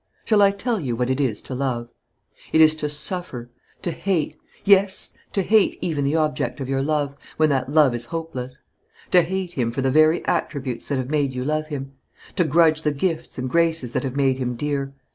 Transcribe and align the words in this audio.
Shall 0.25 0.41
I 0.41 0.49
tell 0.49 0.79
you 0.79 0.95
what 0.95 1.11
it 1.11 1.21
is 1.21 1.43
to 1.43 1.53
love? 1.53 1.87
It 2.51 2.59
is 2.59 2.73
to 2.77 2.89
suffer, 2.89 3.51
to 3.83 3.91
hate, 3.91 4.35
yes, 4.65 5.13
to 5.33 5.43
hate 5.43 5.77
even 5.79 6.03
the 6.03 6.15
object 6.15 6.59
of 6.59 6.67
your 6.67 6.81
love, 6.81 7.15
when 7.37 7.49
that 7.51 7.69
love 7.71 7.93
is 7.93 8.05
hopeless; 8.05 8.63
to 9.11 9.21
hate 9.21 9.53
him 9.53 9.69
for 9.71 9.81
the 9.83 9.91
very 9.91 10.25
attributes 10.25 10.87
that 10.87 10.97
have 10.97 11.11
made 11.11 11.33
you 11.35 11.45
love 11.45 11.67
him; 11.67 11.91
to 12.35 12.43
grudge 12.43 12.81
the 12.81 12.91
gifts 12.91 13.37
and 13.37 13.47
graces 13.51 13.93
that 13.93 14.03
have 14.03 14.15
made 14.15 14.39
him 14.39 14.55
dear. 14.55 14.95